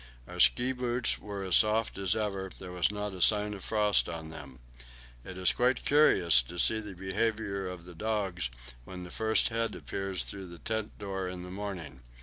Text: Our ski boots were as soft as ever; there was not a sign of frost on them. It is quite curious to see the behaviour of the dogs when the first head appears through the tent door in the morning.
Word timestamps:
Our 0.27 0.39
ski 0.39 0.71
boots 0.71 1.19
were 1.19 1.43
as 1.43 1.57
soft 1.57 1.95
as 1.99 2.15
ever; 2.15 2.49
there 2.57 2.71
was 2.71 2.89
not 2.91 3.13
a 3.13 3.21
sign 3.21 3.53
of 3.53 3.63
frost 3.63 4.09
on 4.09 4.29
them. 4.29 4.57
It 5.23 5.37
is 5.37 5.51
quite 5.53 5.85
curious 5.85 6.41
to 6.41 6.57
see 6.57 6.79
the 6.79 6.95
behaviour 6.95 7.67
of 7.67 7.85
the 7.85 7.93
dogs 7.93 8.49
when 8.83 9.03
the 9.03 9.11
first 9.11 9.49
head 9.49 9.75
appears 9.75 10.23
through 10.23 10.47
the 10.47 10.57
tent 10.57 10.97
door 10.97 11.27
in 11.27 11.43
the 11.43 11.51
morning. 11.51 12.01